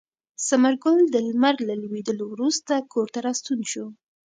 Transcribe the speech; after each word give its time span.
ثمر 0.47 0.73
ګل 0.83 0.97
د 1.09 1.15
لمر 1.27 1.55
له 1.67 1.75
لوېدو 1.81 2.25
وروسته 2.33 2.73
کور 2.93 3.07
ته 3.13 3.19
راستون 3.27 3.59
شو. 3.71 3.85